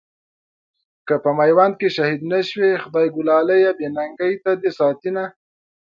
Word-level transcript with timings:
که 1.07 1.13
په 1.23 1.29
ميوند 1.37 1.73
کې 1.79 1.87
شهيد 1.95 2.21
نه 2.31 2.39
شوې، 2.49 2.71
خدایږو 2.83 3.21
لاليه 3.29 3.71
بې 3.77 3.87
ننګۍ 3.95 4.33
ته 4.43 4.51
دې 4.61 4.71
ساتينه 4.79 5.25